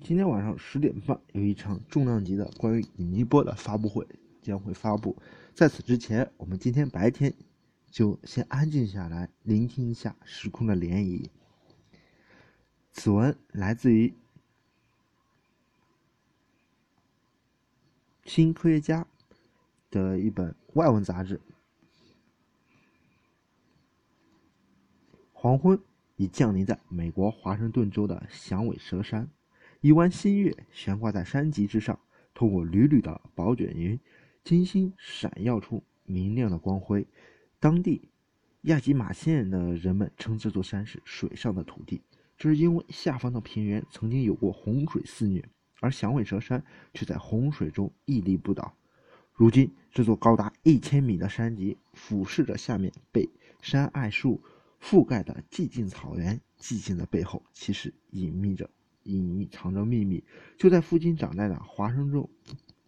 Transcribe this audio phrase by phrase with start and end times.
[0.00, 4.06] 今天晚上十点半有一场重量级的关于引力波的发布会
[4.40, 5.14] 将会发布。
[5.54, 7.34] 在此之前，我们今天白天
[7.90, 11.28] 就先安静下来，聆听一下时空的涟漪。
[12.92, 14.08] 此文来自于
[18.24, 19.02] 《新科学家》
[19.90, 21.40] 的一本外文杂志。
[25.32, 25.78] 黄昏
[26.16, 29.28] 已降临在美国华盛顿州的响尾蛇山。
[29.80, 32.00] 一弯新月悬挂在山脊之上，
[32.34, 33.96] 透过缕缕的薄卷云，
[34.42, 37.06] 金星闪耀出明亮的光辉。
[37.60, 38.08] 当地
[38.62, 42.02] 亚吉马县的人们称这座山是“水上的土地”，
[42.36, 45.48] 这是因为下方的平原曾经有过洪水肆虐，
[45.78, 48.74] 而响尾蛇山却在洪水中屹立不倒。
[49.32, 53.30] 如今，这座高达一千米的山脊俯视着下面被
[53.62, 54.42] 山艾树
[54.82, 58.68] 覆盖的寂静草原，寂静的背后其实隐秘着。
[59.12, 60.22] 隐藏着秘密。
[60.56, 62.28] 就在附近长大的华盛顿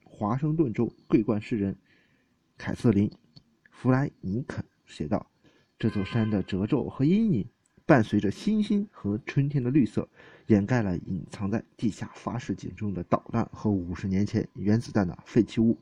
[0.04, 1.76] 华盛顿州桂冠诗人
[2.58, 3.08] 凯瑟琳·
[3.70, 5.26] 弗莱尼肯写道
[5.78, 7.46] ：“这座山的褶皱和阴影，
[7.86, 10.08] 伴随着星星和春天的绿色，
[10.46, 15.78] 掩盖了隐藏在地下发射井中的导弹和五十年前原子弹的废弃物。”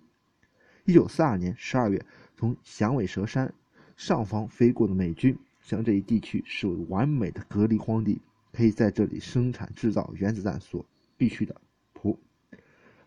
[0.87, 3.53] 一九四二年十二月，从响尾蛇山
[3.97, 8.21] 上方飞过的美军，将这一地区视为完美的隔离荒地。
[8.59, 10.85] 可以在这里生产制造原子弹所
[11.17, 11.61] 必须的
[11.95, 12.19] 砝，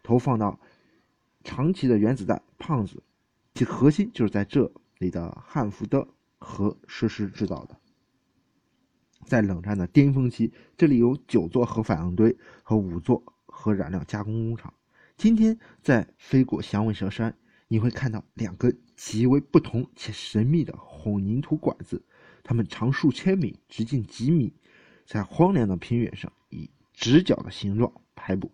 [0.02, 0.58] 投放到
[1.44, 3.04] 长期的原子弹“胖子”，
[3.54, 6.08] 其核心就是在这里的汉福德
[6.40, 7.78] 核设施制造的。
[9.26, 14.74] 在冷战的巅峰期，这里有九座核反应堆和五座核燃料加工工厂。
[15.18, 22.02] 今天在飞过响尾蛇山，你会看到两个极为不同且神秘的混凝土管子，
[22.42, 24.54] 它们长数千米，直径几米。
[25.12, 28.50] 在荒凉的平原上，以直角的形状排布。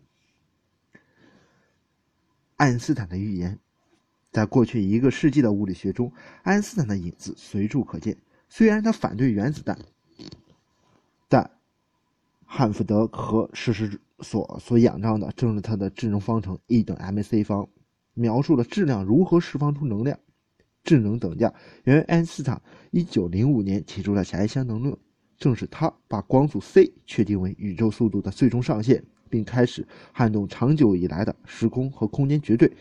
[2.56, 3.60] 爱因斯坦的预言，
[4.32, 8.18] 在过去一个世纪的物理学中，爱因斯坦的影子随处可见。
[8.50, 9.78] 虽然他反对原子弹，
[11.30, 11.48] 但
[12.44, 17.70] 汉福德核设施所所仰仗的正是他的智能方程 E 等 mc 方，
[18.16, 20.18] 描述了质量如何释放出能量。
[20.84, 21.54] 智能等价
[21.84, 22.60] 源于爱因斯坦
[22.94, 24.98] 1905年提出的狭义相对论。
[25.38, 32.72] 正是他把光速 c 确定为宇宙速度的最终上限，并开始撼动长久以来的时空和空间绝对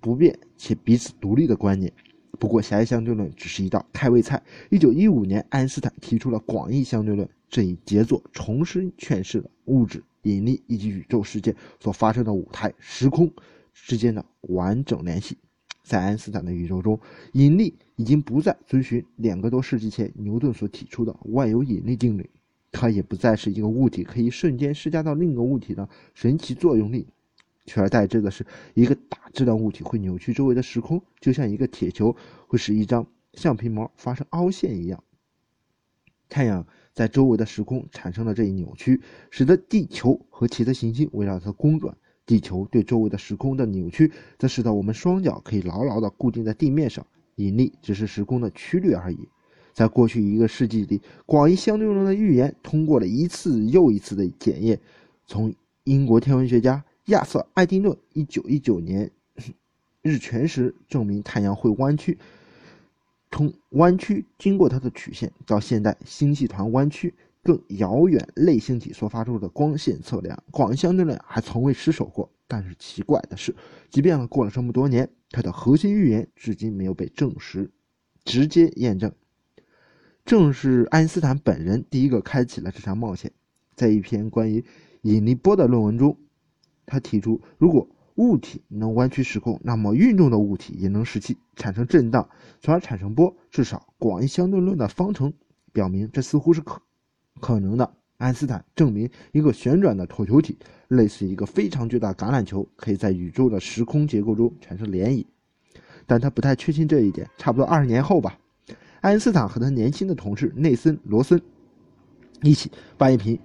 [0.00, 1.92] 不变且彼此独立的观念。
[2.38, 4.42] 不过，狭义相对论只是一道开胃菜。
[4.68, 13.32] 一九一五年，爱因斯坦提出了广义相对论，这一杰作重新诠释了物质、引力以及宇宙事件所发生的舞台时空
[13.72, 15.38] 之间的完整联系。
[15.84, 16.98] 在爱因斯坦的宇宙中，
[17.32, 22.28] 引力已经不再遵循两个多世纪前牛顿所提出的万有引力定律，
[22.72, 27.06] 它也不再是一个物体可以瞬间施加到另一个物体的神奇作用力，
[27.66, 35.04] 取而代之的是一个大质量物体会扭曲周围的时空，就像一个铁球会使一张橡皮膜发生凹陷一样。
[36.30, 41.94] 太阳在周围的时空产生了这一扭曲，使得地球和其他行星围绕它公转。
[42.26, 47.06] 地球对周围的时空的扭曲，则使得我们双脚可以牢牢地固定在地面上。
[47.36, 49.28] 引力只是时空的曲率而已。
[49.72, 54.78] 在过去一个世纪里，广义相对论的预言通过了一次又一次的检验。
[55.26, 55.52] 从
[55.82, 59.10] 英国天文学家亚瑟·爱丁顿1919年
[60.00, 62.18] 日全食证明太阳会弯曲，
[63.30, 67.14] 通弯曲经过它的曲线，到现代星系团弯曲。
[67.44, 72.28] 更遥远类星体所发出的光线测量，广义相对论还从未失手过。
[72.48, 73.54] 但是奇怪的是，
[73.90, 77.70] 即便过了这么多年，它的核心预言至今没有被证实、
[78.24, 79.12] 直接验证。
[80.24, 83.30] 正是爱因斯坦本人第一个开启了这场冒险。
[83.74, 84.64] 在一篇关于
[85.02, 86.16] 引力波的论文中，
[86.86, 92.28] 他提出，如果物体能弯曲时空，那么运动的物体也能使其产生震荡，
[92.60, 93.36] 从而产生波。
[93.50, 95.32] 至少，广义相对论的方程
[95.72, 96.80] 表明，这似乎是可。
[97.44, 100.56] 可能的，爱因斯坦证明一个旋转的椭球体，
[100.88, 105.26] 类似一个非常巨大橄榄球，可以在宇宙的时空结构中产生涟漪。
[106.06, 107.28] 但他不太确信这一点。
[107.36, 108.38] 差不多二十年后吧，
[109.02, 111.38] 爱因斯坦和他年轻的同事内森·罗森
[112.40, 113.38] 一起把一篇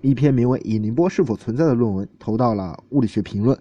[0.00, 3.56] 一篇名为《引力波是否存在》的论文投到了《物理学评论》。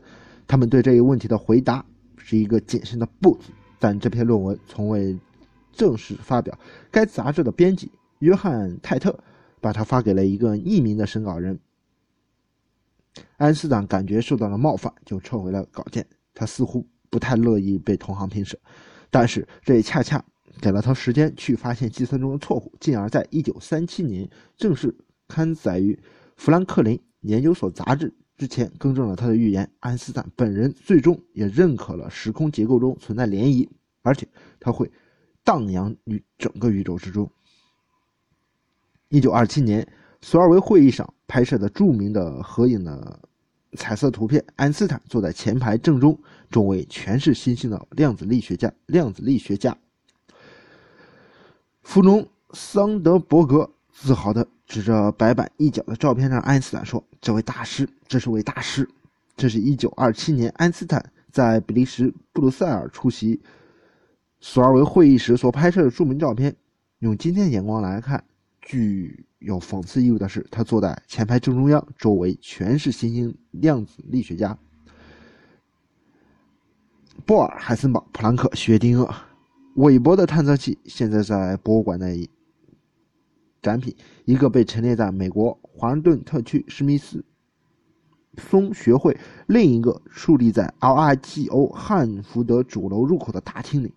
[0.47, 1.85] 他们对这一问题的回答
[2.17, 5.15] 是一个谨慎的“不”字，但这篇论文从未
[5.71, 6.57] 正式发表。
[6.89, 9.15] 该杂志的编辑约翰·泰特。
[9.63, 11.57] 把它发给了一个匿名的审稿人。
[13.37, 16.05] 爱因斯坦感觉受到了冒犯，就撤回了稿件。
[16.33, 18.59] 他似乎不太乐意被同行评审，
[19.09, 20.21] 但是这也恰恰
[20.59, 24.93] 给了他时间去发现计算中的错误，进而在1937年正式
[25.29, 25.97] 刊载于
[26.35, 33.69] 富兰克林研究所杂志之前更正了他的预言，安斯坦本人最终也认可了时空结构中存在涟漪，
[34.01, 34.27] 而且
[34.59, 34.91] 它会
[35.43, 37.31] 荡漾于整个宇宙之中。
[39.13, 39.87] 一九二七年，
[40.23, 43.19] 索尔维会议上拍摄的著名的合影的
[43.73, 46.17] 彩色图片，爱因斯坦坐在前排正中，
[46.49, 48.73] 周围全是新兴的量子力学家。
[48.87, 49.77] 量子力学家，
[51.83, 58.89] 弗隆桑德伯格自豪地指着白板一角的照片上爱因斯坦说：“这位大师，这是位大师。”
[59.37, 63.39] 这是一九二七年爱因斯坦在比利时布鲁塞尔出席
[64.39, 66.55] 索尔维会议时所拍摄的著名照片。
[66.97, 68.23] 用今天的眼光来看，
[68.65, 74.57] 具有讽刺意味的是，他坐在前排正中央，周围全是新兴量子力学家：
[77.25, 79.13] 波尔、海森堡、普朗克、薛定谔。
[79.75, 82.29] 韦伯的探测器现在在博物馆内
[83.61, 83.95] 展品，
[84.25, 87.23] 一个被陈列在美国华盛顿特区史密斯
[88.37, 89.17] 松学会，
[89.47, 93.93] 另一个竖立在 LIGO 汉福德主楼入口的大厅里。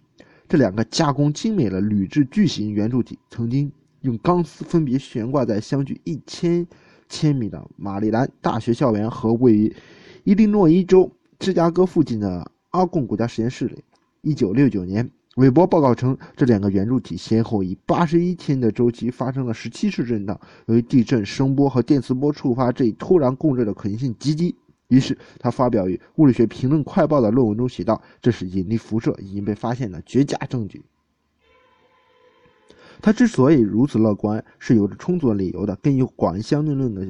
[0.49, 3.71] 这两个加工精美的铝制巨型圆柱体，曾经
[4.07, 6.65] 用钢丝分别悬挂在相距一千
[7.09, 9.75] 千米的马里兰大学校园和位于
[10.23, 11.11] 伊利诺伊州
[11.41, 13.83] 芝加哥附近的阿贡国家实验室里。
[14.23, 15.11] 一九六九年。
[15.37, 20.41] 韦伯报告称，这两个圆柱体先后以八十一天的周期发生了十七次震荡。
[20.65, 24.57] 由于地震、声波和电磁波触发这一突然共振的可能性极低，
[24.89, 30.83] 于是他发表于《物理学评论快报》的论文中写道：“这是引力辐射已经被发现的绝佳证据。”
[33.01, 35.77] 他之所以如此乐观，是有着充足的理由的。
[35.77, 37.07] 根据广义相对论的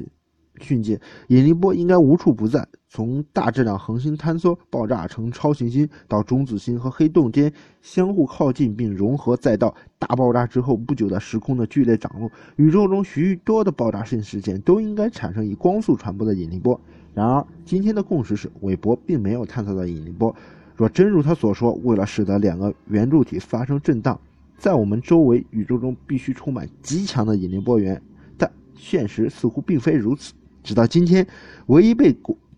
[0.59, 2.67] 训诫，引力波应该无处不在。
[2.89, 7.51] 从大质量恒星坍缩、爆炸成超新星，到中子星和黑洞间
[7.81, 16.79] 相互靠近并融合，再到大爆炸之后不久的时空的剧烈涨落，宇宙中许多的爆炸性事件都应该产生以光速传播的引力波。
[17.13, 20.33] 然而，今天的共识是，韦伯并没有探测到引力波。
[20.75, 24.19] 若真如他所说，为了使得两个圆柱体发生震荡，
[24.57, 28.01] 在我们周围宇宙中必须充满极强的引力波源，
[28.37, 30.33] 但现实似乎并非如此。
[30.63, 31.25] 直到今天，
[31.67, 32.13] 唯一被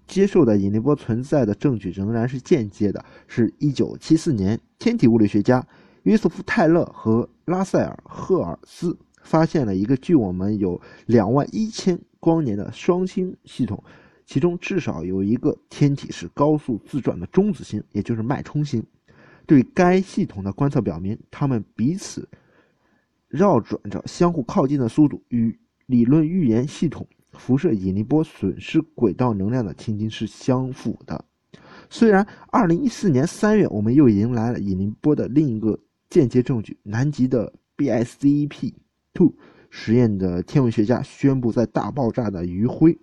[0.07, 3.03] 接受的引力波存在的证据仍然是间接的。
[3.27, 5.63] 是一九七四年，天体物理学家
[6.03, 13.83] 约瑟夫·泰勒和拉塞尔·赫尔斯发现了一个距我们有两万一千光年的双星系统，
[14.25, 18.83] 其中至少有一个天体是高速自转的中子星，也就是脉冲星。
[19.49, 22.29] 对该系统的观测表明，它们彼此
[23.27, 25.57] 绕转着相互靠近的速度与
[25.87, 27.07] 理论预言系统。
[27.33, 31.25] 辐射引力波损失轨道能量的情形是相符的。
[31.89, 35.79] 虽然2014年3月，我们又迎来了引力波的另一个
[36.11, 36.77] 间接证据。
[36.83, 38.73] 南极的 BICEP-2
[39.71, 42.99] 实验的天文学家宣布，在大爆炸的余晖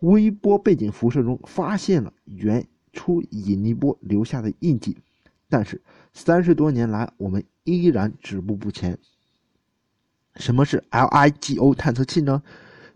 [0.00, 4.98] 微波背景辐射中发现了原初引力波留下的印记。
[5.48, 5.80] 但是，
[6.12, 8.98] 三十多年来，我们依然止步不前。
[10.36, 12.42] 什么是 LIGO 探测器呢？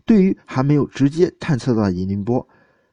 [0.05, 2.47] 对于还没有直接探测到引力波，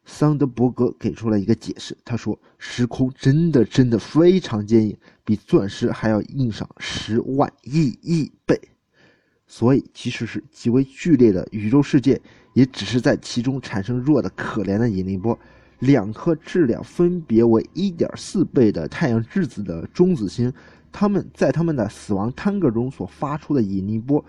[0.04, 1.96] 桑德伯格给出了一个解释。
[2.04, 8.60] 他说：“时空真的真的非常坚硬，比钻石还要硬上十万亿亿倍。
[9.46, 12.20] 所以，即使是极为剧烈的宇宙世界，
[12.52, 15.38] 也只是在其中产生弱的可怜的引力波。
[15.78, 20.52] 两颗质量分别为一点四倍的太阳质子的中子星，
[20.90, 24.24] 它们在它们的死亡摊个中所发出的引力波。”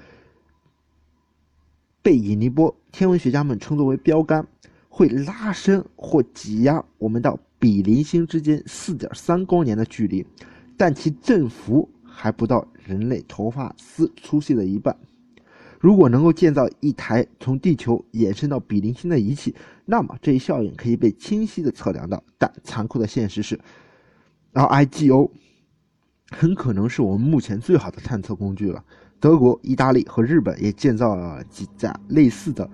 [2.02, 4.48] 被引力波天文学家们称作为标杆，
[4.88, 10.26] 会拉伸或挤压我们到比邻星之间4.3光年的距离，
[10.78, 14.96] 但其振幅还不到人类头发丝粗细的一半。
[15.78, 19.54] 如果能够建造一台从地球延伸到比邻星的仪器，
[19.92, 22.24] 那么这一效应可以被清晰的测量到。
[22.38, 23.60] 但残酷的现实是
[24.54, 25.32] ，LIGO
[26.30, 28.86] 很可能是我们目前最好的探测工具了。
[29.20, 32.70] 德国、意大利和日本也建造了几架类似的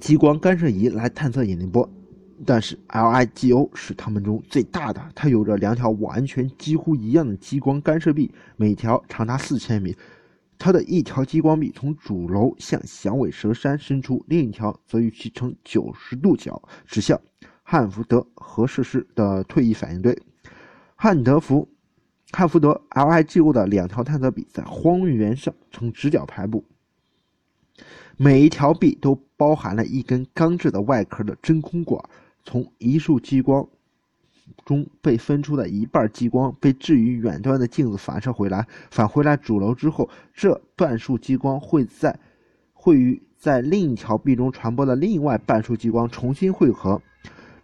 [0.00, 1.88] 激光干涉仪来探测引力波，
[2.44, 5.00] 但是 LIGO 是他们中最大的。
[5.14, 9.96] 它有着两条完全几乎一样的激光干涉臂，每条长达四千米。
[10.64, 17.20] 它的一条激光臂从主楼向响尾蛇山伸出，另一条则与其呈九十度角，指向
[17.64, 20.16] 汉福德核设施的退役反应堆。
[20.94, 21.68] 汉德福。
[22.30, 26.64] 汉福德 LIGO 的两条探测臂在荒原上呈直角排布，
[28.16, 32.00] 每一条臂都包含了一根钢制的外壳的真空管。
[32.44, 33.68] 从一束激光
[34.64, 42.18] 中被分出的一半激光被置于远端的镜子反射回来，返回来主楼之后，这半束激光会在
[42.72, 47.00] 会与在另一条壁中传播的另外半束激光重新汇合。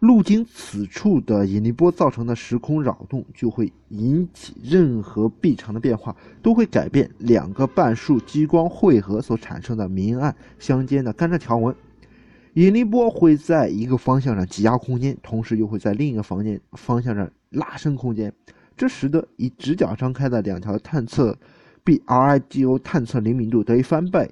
[0.00, 11.74] 路经此处的引力波造成的时空扰动，就会引起任何臂长的变化，都会改变两个半束激光汇合所产生的明暗相间的干涉条纹。
[12.58, 18.32] 引力波会在一个方向上挤压空间，同时又会在另一个房间方向上拉伸空间，
[18.76, 21.38] 这使得以直角张开的两条探测
[21.84, 24.28] 臂 RIGO 探测灵敏度得以翻倍。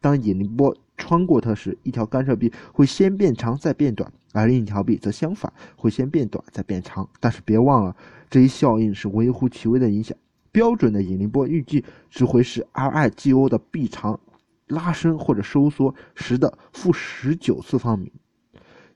[0.00, 4.10] 当引力波穿过它时，一条干涉臂会先变长再变短。
[4.32, 7.06] 而另一条臂则相反，会先变短再变长。
[7.20, 7.94] 但是别忘了，
[8.30, 10.16] 这一效应是微乎其微的影响。
[10.50, 14.18] 标准的引力波预计只会使 RIGO 的臂长
[14.66, 18.12] 拉伸或者收缩十的负十九次方米，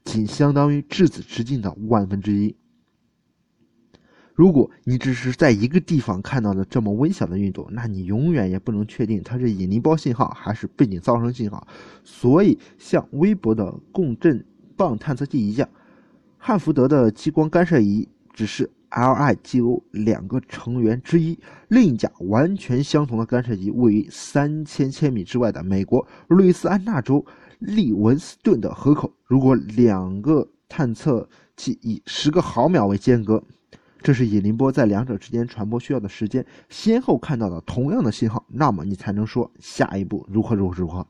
[0.05, 2.57] 仅相当于质子直径的万分之一。
[4.35, 11.67] 如果你只是在一个地方看到了这么微小的运动，那你永远也不能确定它是引力波信号还是背景噪声信号。
[12.05, 14.45] 所以，像微博的共振。
[14.77, 15.69] 棒探测器一样，
[16.39, 21.39] 汉福德的激光干涉仪只是 LIGO 两个成员之一。
[21.69, 27.25] 另一架完全相同的干涉仪位于三千千米之外的美国路易斯安那州
[27.59, 29.13] 利文斯顿的河口。
[29.25, 33.43] 如果两个探测器以十个毫秒为间隔，
[34.03, 41.07] 这是引力波在两者之间传播需要的时间，先后看到的同样的信号，那么你才能说下一步如何如何如何。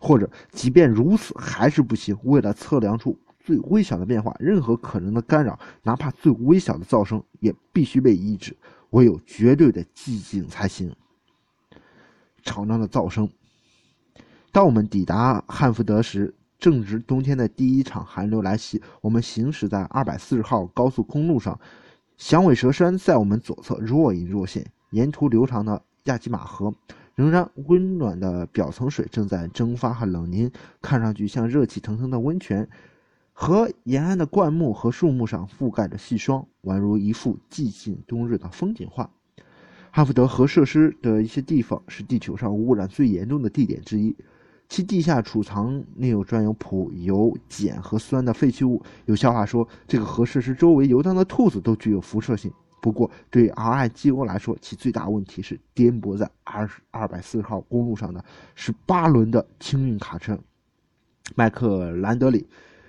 [0.00, 2.16] 或者，即便如此还是不行。
[2.22, 3.18] 为了测量出
[3.48, 8.54] 最微小的变化，任何可能的干扰，哪怕最微小的噪声，也必须被抑制。
[8.90, 10.94] 唯有绝对的寂静才行。
[12.42, 13.26] 吵闹的噪声。
[14.52, 18.82] 当我们抵达汉福德时，正值冬天的第一场寒流来袭。
[19.00, 21.58] 我们行驶在二百四十号高速公路上，
[22.18, 26.74] 响尾蛇山在我们左侧若隐若现，沿途流长的亚基马河。
[27.14, 30.52] 仍然温暖的表层水正在蒸发和冷凝，
[30.82, 32.68] 看上去像热气腾腾的温泉。
[33.40, 39.08] 河沿岸的灌木和树木上覆盖着细霜，宛如一幅寂静冬日的风景画。
[39.92, 44.16] 哈福德核设施的一些地方是地球上污染最严重的地点之一，
[44.68, 48.82] 其地下储藏内有装有普、油、碱和酸的废弃物。
[49.04, 52.52] 有笑话说，这个核设施周围游荡的兔子都具有辐射性。
[52.82, 58.24] 不过，对 RIGO 来说，其最大问题是颠簸在二二百四十号公路上的
[58.56, 60.36] 是八轮的轻运卡车。
[61.36, 62.44] 麦克兰德里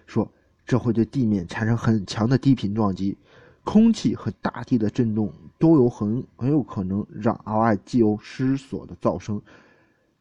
[0.07, 0.27] 说
[0.69, 3.17] ：“这会对地面产生很强的低频撞击，
[3.63, 9.41] 空气和大地的震动都有很很有可能让 RIGO 失锁的噪声。”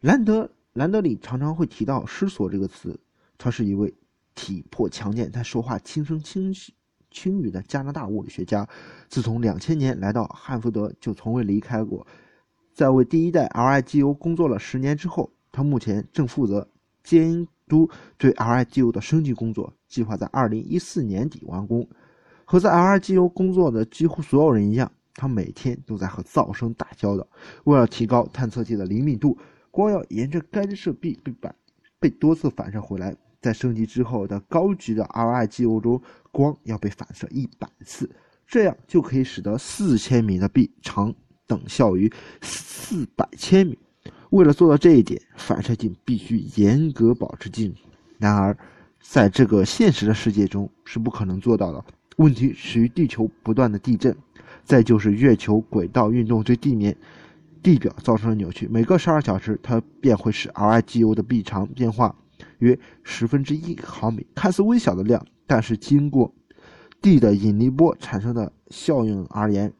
[0.00, 2.98] 兰德兰德里常常会提到“失锁”这个词。
[3.36, 3.92] 他是一位
[4.34, 6.50] 体魄强健但说话轻声轻。
[7.10, 8.66] 轻语的加拿大物理学家，
[9.10, 12.06] 自从两千年来到汉福德就从未离开过。
[12.72, 16.66] 在为第一代 LIGO 工作了十年之后，他目前正负责
[17.04, 21.88] 监都对 LIGO 的升级工作，计划在二零一四年底完工。
[22.44, 27.24] 和在 LIGO 工作的几乎所有人一样，他每天都在和噪声打交道。
[27.64, 29.38] 为了提高探测器的灵敏度，
[29.70, 31.54] 光要沿着干涉臂被反
[32.00, 33.14] 被多次反射回来。
[33.40, 38.10] 在升级之后的高级的 RIGO 中，光要被反射一百次，
[38.44, 41.14] 这样就可以使得四千米的臂长
[41.46, 43.78] 等效于四百千米。
[44.30, 47.74] 为了做到这一点，反射镜必须严格保持静。
[48.18, 48.56] 然而，
[49.00, 51.84] 在这个现实的世界中是不可能做到的。
[52.16, 54.16] 问题始于地球不断的地震，
[54.64, 56.96] 再就是月球轨道运动对地面
[57.62, 58.68] 地表造成的扭曲。
[58.70, 62.14] 每隔十二小时，它便会使 RIGO 的臂长变化。
[62.58, 66.32] 约十分之一毫米，看似微小的量，但是经过
[67.00, 69.72] 地的引力波产生的效应而言，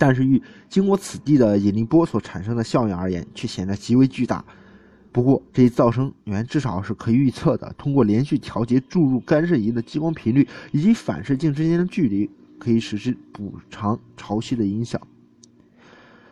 [0.00, 4.42] 但是与经过此地的引力波所产生的效应而言，却显得极为巨大。
[5.12, 7.70] 不过，这一噪声源至少是可以预测的。
[7.76, 14.98] 通过连续调节注入干涉仪的激光频率以及反射镜之间的距离，可以实施补偿潮汐的影响。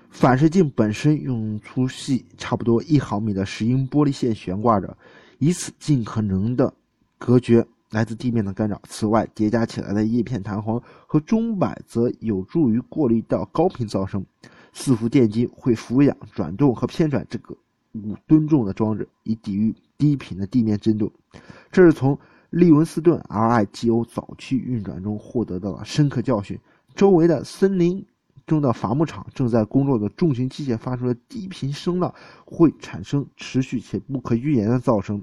[0.09, 4.97] 反射镜本身用粗细差不多一毫米的石英玻璃线悬挂着，
[5.39, 6.73] 以此尽可能的
[7.19, 8.81] 隔绝来自地面的干扰。
[8.89, 14.25] 此外，叠加起来的叶片弹簧和钟摆则有助于过滤掉高频噪声。
[14.73, 17.57] 四伏电机会俯仰转动和偏转这个
[17.93, 21.11] 五吨重的装置，以抵御低频的地面震动。
[21.71, 22.19] 这是从
[22.51, 26.59] 利文斯顿 RIGO 早期运转中获得的深刻教训。
[26.95, 28.07] 周围的森林。
[28.47, 32.15] 中的伐木场正在工作的重型机械发出的低频声浪
[32.47, 35.23] 会产生持续且不可预言的噪声。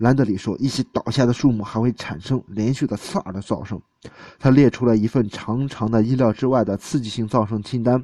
[0.00, 3.80] 兰德里说，一些倒下的树木还会产生连续的刺耳的噪声。
[4.38, 8.02] 他列出了一份长长的意料之外的刺激性噪声清单。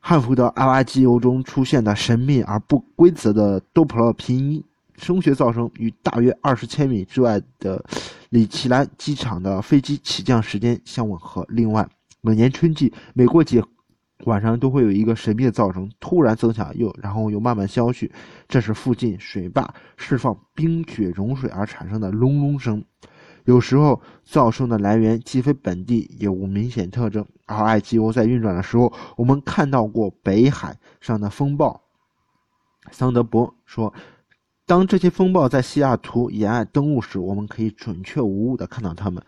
[0.00, 4.64] 汉福德 LIGO 中出现的神秘而不规则的多普勒平移
[4.96, 7.84] 声学噪声与大约二十千米之外的
[8.30, 11.44] 里奇兰机场的飞机起降时间相吻合。
[11.50, 11.86] 另外，
[12.22, 13.62] 每年春季，每过节
[14.24, 18.10] 晚上都会有一个神秘的噪声突然增强，又然后又慢慢消去，
[18.48, 22.84] 这是附近水坝释放冰雪融水而产生的隆隆声。
[23.44, 27.26] 有时候，噪声的来源既非本地，也无明显特征。
[27.46, 31.82] RIGO 在运转的时候，我们看到过北海上的风暴。
[32.90, 33.92] 桑德伯说
[34.64, 39.22] ：“当这些风暴在西雅图沿岸登陆时，我们可以准确无误地看到它们。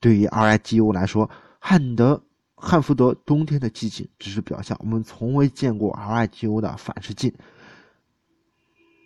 [0.00, 2.22] 对于 RIGO 来说，汉德
[2.64, 4.78] 汉福德冬天的激情只是表象。
[4.80, 7.32] 我们从未见过 RIGO 的反射镜。”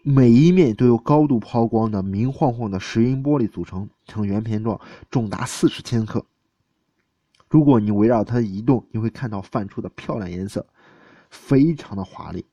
[0.05, 4.79] 每一面都由高度抛光的明晃晃的石英玻璃组成，呈圆片状，
[5.11, 6.25] 重达四十千克。
[7.49, 10.65] 如果你围绕它移动，你会看到泛出的漂亮颜色，
[11.31, 12.45] 非常的华丽。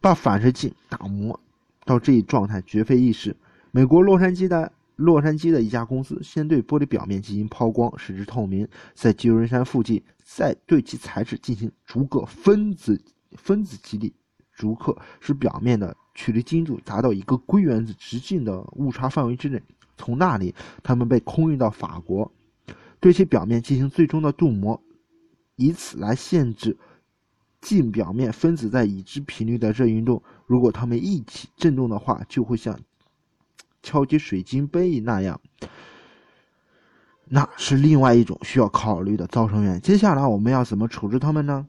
[0.00, 1.38] 把反射镜打磨
[1.84, 3.36] 到这一状态绝非易事。
[3.70, 13.00] 美国洛杉矶的洛杉矶的一家公司先对玻璃表面进行抛光，使之透明，在旧金山附近再对其材质进行逐个分子
[13.36, 14.12] 分子激励，
[14.52, 15.96] 逐刻使表面的。
[16.14, 19.62] 曲率精度达到一个硅原子直径的误差范围之内，
[19.96, 20.52] 从那里，
[20.82, 22.28] 它们被空运到法国，
[22.98, 24.82] 对其表面进行最终的镀膜，
[25.54, 26.76] 以此来限制
[27.60, 30.20] 近表面分子在已知频率的热运动。
[30.44, 32.76] 如果它们一起振动的话，就会像
[33.88, 35.40] 敲击水晶杯那样。
[37.24, 39.80] 那是另外一种需要考虑的噪声源。
[39.80, 41.66] 接下来我们要怎么处置它们呢？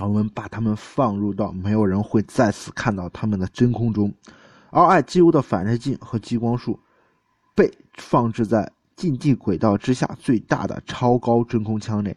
[0.00, 4.10] 我们把它们放入到没有人会再次看到它们的真空中，
[4.70, 6.80] 而 IGO 的反射镜和激光束
[7.54, 12.16] 被放置在近地轨道之下最大的超高真空腔内。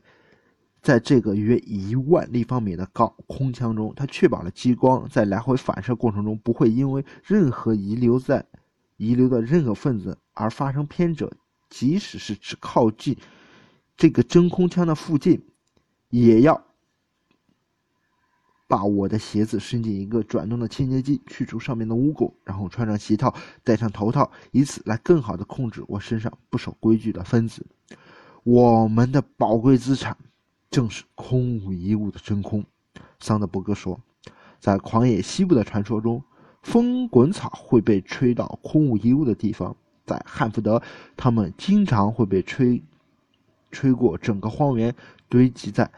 [0.81, 8.45] 在这个约一万立方米的高空腔中，它确保了激光在来回反射过程中不会因为任何遗留在
[8.97, 11.31] 遗留的任何分子而发生偏折。
[11.69, 13.17] 即使是只靠近
[13.97, 15.45] 这个真空腔的附近，
[16.09, 16.63] 也要。
[18.67, 27.63] 把我的鞋子伸进一个转动的清洁机，去除上面的污垢，然后穿上鞋套，戴上头套，以此来更好的控制我身上不守规矩的分子。
[28.43, 30.17] 我们的宝贵资产
[30.71, 32.65] 正是空无一物的真空。
[33.19, 34.01] 桑德伯格说，
[34.59, 36.23] 在狂野西部的传说中，
[36.65, 39.75] 风滚草会被吹到空无一物的地方。
[40.03, 40.81] 在汉福德，
[41.15, 42.81] 它们经常会被吹
[43.71, 44.93] 吹过整个荒原，
[45.29, 45.89] 堆积在。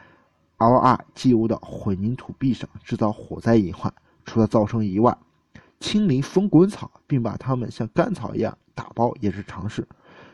[0.57, 3.93] LIGO 的混凝土壁上制造火灾隐患，
[4.25, 5.15] 除了噪声以外，
[5.79, 9.87] 清理风滚草并把它们像干草一样打包也是常事。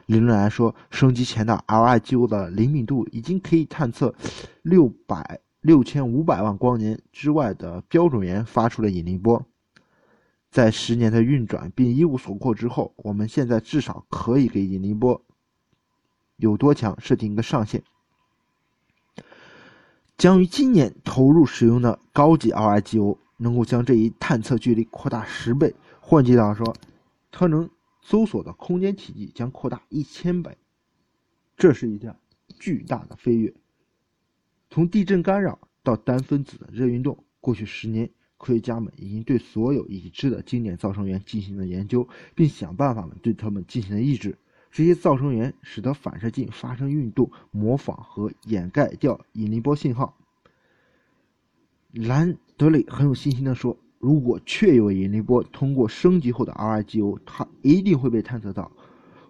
[0.08, 4.16] 理论来说，升级前的 LIGO 的灵敏度已经可以探测
[4.64, 9.46] 六百六千五百万光年之外的标准源发出的引力波。
[10.54, 15.20] 在十年的运转并一无所获之后，我们现在至少可以给引力波
[16.36, 17.84] 有多强设定一个上限。
[20.16, 25.74] 将于今年投入使用的高级 LIGO 能够将这一探测距离扩大十倍。
[26.00, 26.76] 换句话说，
[27.32, 27.68] 它能
[28.00, 30.56] 搜索的空间体积将扩大一千倍。
[31.58, 32.16] 这是一项
[32.60, 33.52] 巨大的飞跃。
[34.70, 38.12] 从地震干扰到单分子的热运动，过去十年，
[38.44, 44.38] 科学家们已经对所有已知的经典噪声源进行了研究，并想办法对它们进行了抑制。
[44.70, 50.18] 这些噪声源使得反射镜发生运动，模仿和掩盖掉引力波信号。
[51.94, 58.70] 兰德里很有信心地说：“如果确有引力波通过升级后的 RIGO，它一定会被探测到。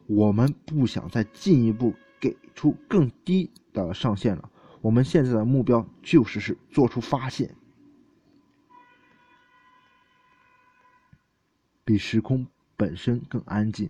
[0.07, 4.49] 我们不想再进一步给出更低的上限了。
[4.81, 7.53] 我们现在的目标就是是做出发现，
[11.83, 12.45] 比时空
[12.77, 13.89] 本身更安静。”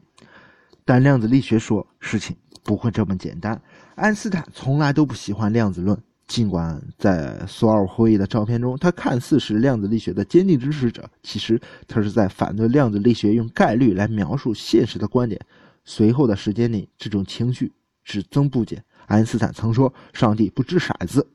[0.86, 3.62] 但量子力学说事情不会这么简单。
[3.96, 15.40] 爱因斯坦从来都不喜欢量子论，尽管在索尔会议的照片中，他看似是量子力学的坚定支持者，其实他是在反对量子力学用概率来描述现实的观点。
[15.86, 17.72] 随后的时间里，这种情绪
[18.04, 18.84] 只增不减。
[19.06, 21.26] 爱因斯坦曾说：“上帝不掷骰子。”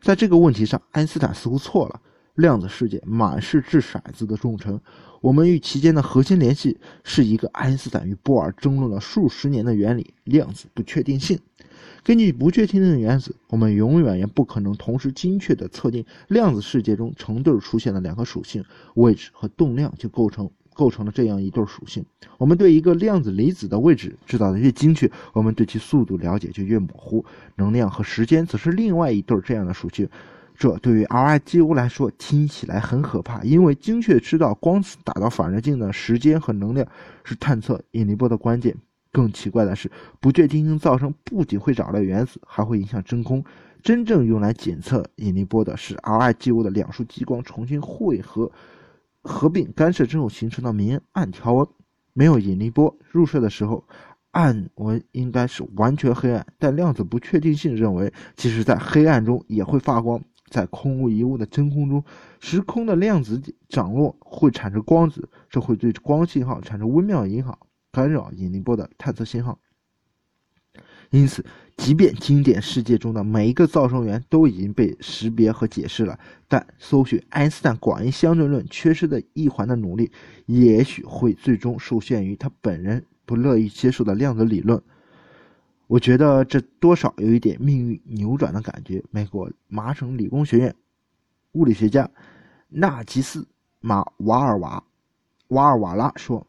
[0.00, 2.00] 在这个问题上，爱因斯坦似乎错了。
[2.34, 4.80] 量子世界满是掷骰子的众臣。
[5.20, 11.38] 我们与其间的核心联系是一个爱因斯坦与波尔争论了数十年的原理——量子不确定性。
[12.02, 18.64] 根据不确定的原子，我们永远也不可能同时精确地测定量子世界中成对出现的两个属性——
[18.96, 22.02] 位置和动量，就构成构成了这样一对属性。
[22.38, 27.22] 我们对一个量子离子的位置知道的越精确，我们对其速度了解就越模糊。
[27.56, 30.08] 能量和时间则是另外一对这样的属性。
[30.60, 36.86] 这对于 LIGO 来说听起来很可怕，因为精确知道光子打到反射镜的时间和能量
[37.24, 38.76] 是探测引力波的关键。
[39.10, 43.42] 更奇怪的是，不确定性噪声不仅会扰乱原子，还会影响真空。
[43.82, 48.52] 真正用来检测引力波的是 LIGO 的两束激光重新汇合、
[49.22, 51.66] 合并干涉之后形成的明暗条纹。
[52.12, 53.82] 没有引力波入射的时候，
[54.32, 56.46] 暗纹应该是完全黑暗。
[56.58, 60.22] 但量子不确定性认为，即使在黑暗中也会发光。
[60.50, 62.04] 在空无一物的真空中，
[62.40, 67.58] 时空的量子涨落会产生光子，这会对光信号产生微妙影响，
[67.90, 69.58] 干扰引力波的探测信号。
[71.10, 71.44] 因此，
[71.76, 80.12] 即便经典世界中的每一个噪声源都已经被识别和解释了，但搜寻爱因斯坦广义相对论缺失的一环的努力，
[80.46, 84.80] 也许会最终受限于他本人不乐意接受的量子理论。
[85.90, 89.02] 我觉得这多少有一点命运扭转的感觉。
[89.10, 90.72] 美国麻省理工学院
[91.54, 92.08] 物理学家
[92.68, 93.44] 纳吉斯
[93.80, 94.84] 马瓦尔瓦
[95.48, 96.46] 瓦尔瓦拉说：“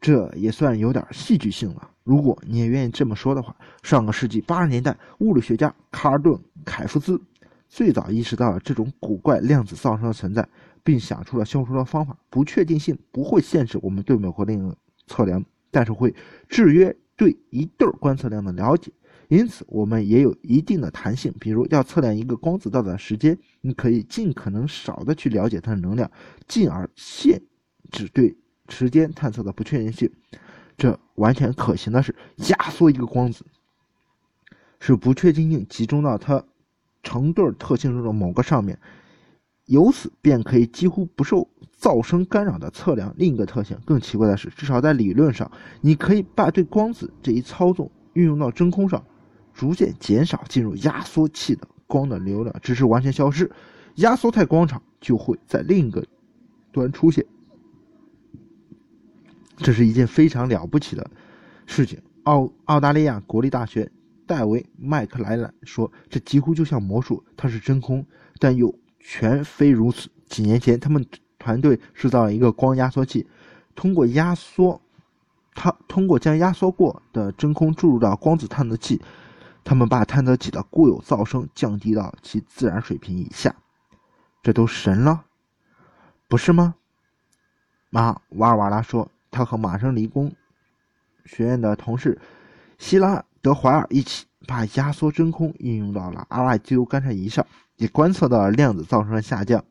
[0.00, 1.90] 这也算有点戏剧性了。
[2.02, 7.20] 如果你也愿意这么说的话，上个世纪八十年代，物理学家卡尔顿·凯夫兹
[7.68, 10.48] 最早意识到了这种古怪量子噪声的存在，
[10.82, 12.16] 并想出了消除的方法。
[12.30, 14.74] 不确定性不会限制我们对某个量
[15.06, 16.14] 测量，但是会
[16.48, 18.92] 制约。”对一对观测量的了解，
[19.26, 21.34] 因此我们也有一定的弹性。
[21.40, 26.08] 比如要测量一个光子到达时间，你可以尽可能少的去了解它的能量，
[26.46, 27.42] 进而限
[27.90, 28.36] 制对
[28.68, 30.10] 时间探测的不确定性。
[30.76, 32.14] 这完全可行的是
[32.48, 33.44] 压缩一个光子，
[34.78, 36.44] 使不确定性集中到它
[37.02, 38.78] 成对特性中的某个上面。
[39.68, 41.46] 由此便可以几乎不受
[41.78, 43.78] 噪声干扰的测量另一个特性。
[43.84, 45.50] 更奇怪的是，至少在理论上，
[45.82, 49.04] 你可以把对光子这一操纵运用到真空上，
[49.52, 53.50] 逐渐减少进入压缩器的光的流量，直至完全消失。
[53.96, 56.02] 压缩态光场就会在另一个
[56.72, 57.24] 端出现。
[59.58, 61.10] 这是一件非常了不起的
[61.66, 62.00] 事情。
[62.22, 63.90] 澳澳大利亚国立大学
[64.26, 68.06] 戴维麦克莱兰说：“这几乎就像魔术，它是真空，
[68.38, 70.10] 但又……”全非如此。
[70.26, 71.04] 几年前，他们
[71.38, 73.26] 团队制造了一个光压缩器，
[73.74, 74.80] 通过压缩，
[75.54, 79.00] 它通过将压缩过的真空注入到光子探测器，
[79.64, 83.54] 他们把探测器的固有噪声降低到其自然水平以下。
[84.42, 85.24] 这都神了，
[86.28, 86.74] 不是吗？
[87.90, 90.30] 马瓦尔瓦拉说，他和麻省理工
[91.24, 92.20] 学院的同事
[92.78, 97.46] 希拉德怀尔一起把压缩真空应用到了 LIGO 观察仪上。
[97.78, 99.64] 也观测到了量子噪声的下降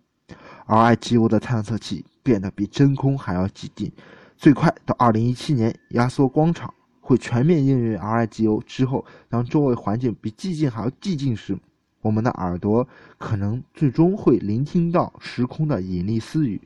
[0.68, 3.92] ，LIGO 的探测器变得比真空还要激进，
[4.38, 11.58] 最快到2017年，压缩光场会全面应用 R I G O 之后，当周围环境比寂静还要寂静时，
[12.02, 16.62] 我们的耳朵可能最终会聆听到时空的引力私语。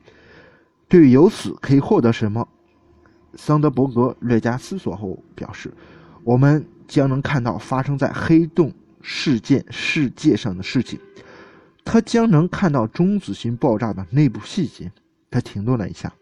[0.88, 2.46] 对于由此可以获得什么，
[3.34, 5.72] 桑德伯格略加思索后表示
[6.22, 11.00] ：“我们将能看到发生在黑洞事件世界上的事情。”
[11.84, 14.90] 他将能看到中子星爆炸的内部细节。
[15.30, 16.12] 他停顿了一下，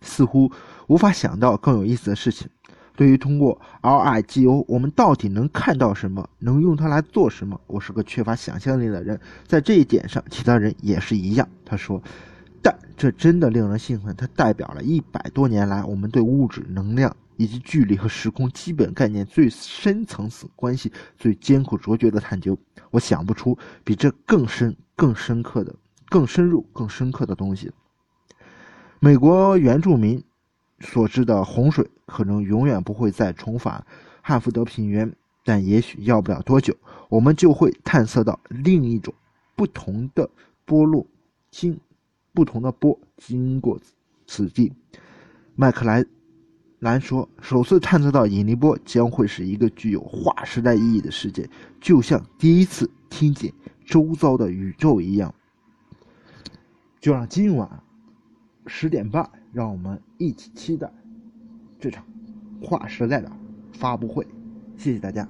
[0.00, 0.50] 似乎
[0.86, 2.48] 无法想到更有意思的事情。
[2.94, 6.28] 对于通过 LIGO，我们到底能看到什么？
[6.38, 7.58] 能用它来做什么？
[7.66, 11.48] 我是个缺乏想象力的人，在这一点上，其他人也是一样。
[11.64, 12.02] 他说
[12.60, 14.14] ：“但这真的令人兴奋。
[14.14, 22.56] 它代表了一百多年来我们对物质、能量。”以及距离和时空基本概念最深层次关系最艰苦卓绝的探究，
[22.92, 25.74] 我想不出比这更深、更深刻的、
[26.08, 27.72] 更深入、更深刻的东西。
[29.00, 30.22] 美国原住民
[30.78, 33.84] 所知的洪水可能永远不会再重返
[34.20, 35.12] 汉福德平原，
[35.44, 36.72] 但也许要不了多久，
[37.08, 39.12] 我们就会探测到另一种
[39.56, 40.30] 不同的
[40.64, 41.08] 波路
[41.50, 41.80] 经
[42.32, 43.80] 不同的波经过
[44.26, 44.72] 此地。
[45.56, 46.04] 麦克莱。
[46.82, 51.48] 兰说：“首次探测到引力波将会是一个具有划时代意义的事件，
[51.80, 53.52] 就像第一次听见
[53.84, 55.32] 周遭的宇宙一样。”
[57.00, 57.68] 就让今晚
[58.66, 60.92] 十点半，让我们一起期待
[61.78, 62.04] 这场
[62.60, 63.30] 划时代的
[63.72, 64.26] 发布会。
[64.76, 65.28] 谢谢大家。